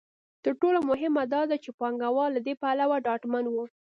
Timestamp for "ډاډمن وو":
3.05-3.65